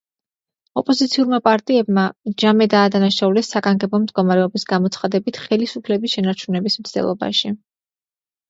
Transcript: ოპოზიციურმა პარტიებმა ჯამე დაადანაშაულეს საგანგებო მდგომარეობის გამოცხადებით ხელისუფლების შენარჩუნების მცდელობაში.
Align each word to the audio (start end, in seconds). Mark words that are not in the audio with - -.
ოპოზიციურმა 0.81 1.39
პარტიებმა 1.47 2.05
ჯამე 2.43 2.67
დაადანაშაულეს 2.75 3.51
საგანგებო 3.57 3.99
მდგომარეობის 4.07 4.65
გამოცხადებით 4.73 5.39
ხელისუფლების 5.45 6.17
შენარჩუნების 6.19 6.83
მცდელობაში. 6.85 7.55